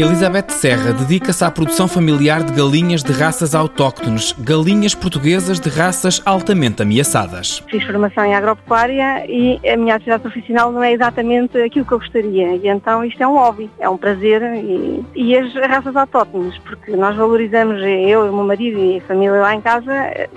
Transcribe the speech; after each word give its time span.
Elizabeth 0.00 0.50
Serra 0.50 0.92
dedica-se 0.92 1.44
à 1.44 1.50
produção 1.50 1.88
familiar 1.88 2.44
de 2.44 2.52
galinhas 2.52 3.02
de 3.02 3.10
raças 3.10 3.52
autóctones, 3.52 4.30
galinhas 4.38 4.94
portuguesas 4.94 5.58
de 5.58 5.68
raças 5.68 6.22
altamente 6.24 6.82
ameaçadas. 6.82 7.64
Fiz 7.68 7.82
formação 7.82 8.24
em 8.24 8.32
agropecuária 8.32 9.26
e 9.28 9.58
a 9.68 9.76
minha 9.76 9.96
atividade 9.96 10.22
profissional 10.22 10.70
não 10.70 10.84
é 10.84 10.92
exatamente 10.92 11.60
aquilo 11.60 11.84
que 11.84 11.90
eu 11.90 11.98
gostaria. 11.98 12.54
E 12.54 12.68
então 12.68 13.04
isto 13.04 13.20
é 13.20 13.26
um 13.26 13.32
hobby, 13.32 13.68
é 13.80 13.88
um 13.88 13.96
prazer 13.96 14.40
e, 14.54 15.04
e 15.16 15.36
as 15.36 15.52
raças 15.54 15.96
autóctones, 15.96 16.56
porque 16.58 16.94
nós 16.94 17.16
valorizamos, 17.16 17.82
eu, 17.82 18.20
o 18.30 18.32
meu 18.32 18.44
marido 18.44 18.78
e 18.78 18.98
a 18.98 19.00
família 19.00 19.40
lá 19.40 19.52
em 19.52 19.60
casa, 19.60 19.90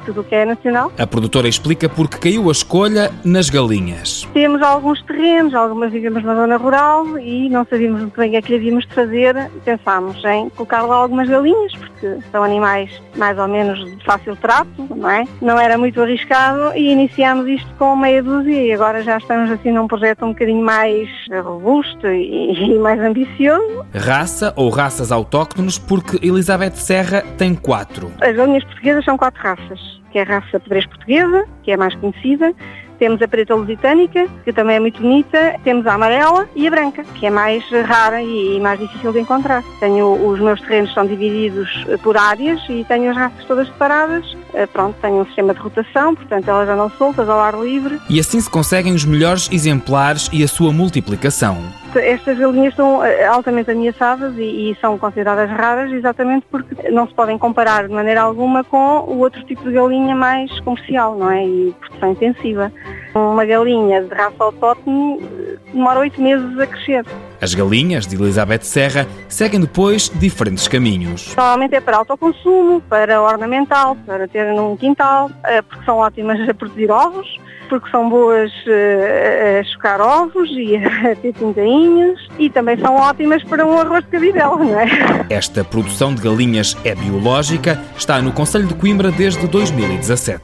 tudo 0.07 0.21
o 0.21 0.23
que 0.23 0.33
é 0.33 0.43
nacional. 0.43 0.91
A 0.97 1.05
produtora 1.05 1.47
explica 1.47 1.87
porque 1.87 2.17
caiu 2.17 2.49
a 2.49 2.51
escolha 2.51 3.11
nas 3.23 3.47
galinhas. 3.47 4.27
Temos 4.33 4.59
alguns 4.63 5.03
terrenos, 5.03 5.53
algumas 5.53 5.91
vivemos 5.91 6.23
na 6.23 6.33
zona 6.33 6.57
rural 6.57 7.19
e 7.19 7.47
não 7.47 7.63
sabíamos 7.69 8.01
muito 8.01 8.17
bem 8.19 8.29
o 8.29 8.31
que 8.31 8.37
é 8.37 8.41
que 8.41 8.55
havíamos 8.55 8.87
de 8.87 8.95
fazer 8.95 9.50
pensámos 9.63 10.23
em 10.25 10.49
colocar 10.49 10.81
lá 10.81 10.95
algumas 10.95 11.29
galinhas, 11.29 11.73
porque 11.75 12.17
são 12.31 12.43
animais 12.43 12.89
mais 13.15 13.37
ou 13.37 13.47
menos 13.47 13.79
de 13.79 14.03
fácil 14.03 14.35
trato, 14.35 14.87
não 14.95 15.09
é? 15.09 15.25
Não 15.41 15.59
era 15.59 15.77
muito 15.77 16.01
arriscado 16.01 16.75
e 16.75 16.91
iniciámos 16.91 17.47
isto 17.47 17.69
com 17.77 17.95
meia 17.95 18.23
dúzia 18.23 18.63
e 18.63 18.73
agora 18.73 19.03
já 19.03 19.17
estamos 19.17 19.51
assim 19.51 19.71
num 19.71 19.87
projeto 19.87 20.25
um 20.25 20.29
bocadinho 20.29 20.63
mais 20.63 21.09
robusto 21.43 22.07
e, 22.07 22.53
e 22.53 22.79
mais 22.79 22.99
ambicioso. 22.99 23.85
Raça 23.93 24.53
ou 24.55 24.69
raças 24.69 25.11
autóctones, 25.11 25.77
porque 25.77 26.17
Elizabeth 26.25 26.75
Serra 26.75 27.23
tem 27.37 27.55
quatro. 27.55 28.11
As 28.21 28.35
galinhas 28.35 28.63
portuguesas 28.63 29.05
são 29.05 29.17
quatro 29.17 29.41
raças, 29.41 29.79
que 30.11 30.19
é 30.19 30.21
a 30.23 30.25
raça 30.25 30.59
pedrez 30.59 30.85
portuguesa, 30.85 31.45
que 31.63 31.71
é 31.71 31.75
a 31.75 31.77
mais 31.77 31.95
conhecida, 31.95 32.53
temos 33.01 33.19
a 33.19 33.27
preta 33.27 33.55
lusitânica, 33.55 34.27
que 34.43 34.53
também 34.53 34.75
é 34.75 34.79
muito 34.79 35.01
bonita, 35.01 35.55
temos 35.63 35.87
a 35.87 35.95
amarela 35.95 36.47
e 36.55 36.67
a 36.67 36.69
branca, 36.69 37.03
que 37.15 37.25
é 37.25 37.31
mais 37.31 37.67
rara 37.71 38.21
e 38.21 38.59
mais 38.59 38.79
difícil 38.79 39.11
de 39.11 39.19
encontrar. 39.19 39.63
Tenho, 39.79 40.23
os 40.29 40.39
meus 40.39 40.61
terrenos 40.61 40.93
são 40.93 41.07
divididos 41.07 41.67
por 42.03 42.15
áreas 42.15 42.61
e 42.69 42.85
tenho 42.87 43.09
as 43.09 43.17
raças 43.17 43.43
todas 43.45 43.67
separadas. 43.69 44.37
Eh, 44.53 44.67
pronto, 44.67 44.95
tenho 45.01 45.15
um 45.15 45.25
sistema 45.25 45.51
de 45.51 45.59
rotação, 45.59 46.13
portanto 46.13 46.47
elas 46.47 46.69
andam 46.69 46.91
soltas 46.91 47.27
ao 47.27 47.39
ar 47.39 47.59
livre. 47.59 47.99
E 48.07 48.19
assim 48.19 48.39
se 48.39 48.51
conseguem 48.51 48.93
os 48.93 49.03
melhores 49.03 49.49
exemplares 49.51 50.29
e 50.31 50.43
a 50.43 50.47
sua 50.47 50.71
multiplicação 50.71 51.57
estas 51.99 52.37
galinhas 52.37 52.73
são 52.75 53.03
eh, 53.03 53.25
altamente 53.25 53.71
ameaçadas 53.71 54.37
e, 54.37 54.71
e, 54.71 54.77
são 54.79 54.97
consideradas 54.97 55.49
raras 55.49 55.91
exatamente 55.91 56.45
porque 56.49 56.89
não 56.89 57.07
se 57.07 57.13
podem 57.13 57.37
comparar 57.37 57.87
de 57.87 57.93
maneira 57.93 58.21
alguma 58.21 58.63
com 58.63 58.99
o 59.07 59.19
outro 59.19 59.43
tipo 59.45 59.63
de 59.63 59.73
galinha 59.73 60.15
mais 60.15 60.57
comercial, 60.61 61.17
não 61.17 61.29
é? 61.29 61.45
E 61.45 61.75
produção 61.79 62.11
intensiva. 62.11 62.71
Uma 63.13 63.45
galinha 63.45 64.01
de 64.01 64.13
raça 64.13 64.35
autóctone 64.39 65.19
eh, 65.21 65.57
demora 65.73 65.99
oito 65.99 66.21
meses 66.21 66.57
a 66.59 66.67
crescer. 66.67 67.05
As 67.41 67.53
galinhas 67.53 68.07
de 68.07 68.15
Elizabeth 68.15 68.63
Serra 68.63 69.07
seguem 69.27 69.59
depois 69.59 70.09
diferentes 70.15 70.67
caminhos. 70.67 71.35
Normalmente 71.35 71.75
é 71.75 71.81
para 71.81 71.97
autoconsumo, 71.97 72.81
para 72.81 73.21
ornamental, 73.21 73.97
para 74.05 74.27
ter 74.27 74.53
num 74.53 74.77
quintal, 74.77 75.29
eh, 75.43 75.61
porque 75.61 75.83
são 75.83 75.97
ótimas 75.97 76.47
a 76.47 76.53
produzir 76.53 76.89
ovos 76.89 77.27
porque 77.71 77.89
são 77.89 78.09
boas 78.09 78.51
uh, 78.51 79.61
a 79.61 79.63
chocar 79.63 80.01
ovos 80.01 80.49
e 80.51 80.75
a 81.09 81.15
ter 81.15 81.33
pintainhas 81.33 82.19
e 82.37 82.49
também 82.49 82.77
são 82.77 82.97
ótimas 82.97 83.41
para 83.45 83.65
um 83.65 83.79
arroz 83.79 84.03
de 84.03 84.11
cabidela, 84.11 84.57
não 84.57 84.77
é? 84.77 84.87
Esta 85.33 85.63
produção 85.63 86.13
de 86.13 86.21
galinhas 86.21 86.75
é 86.83 86.93
biológica, 86.93 87.81
está 87.97 88.21
no 88.21 88.33
Conselho 88.33 88.67
de 88.67 88.75
Coimbra 88.75 89.09
desde 89.09 89.47
2017. 89.47 90.43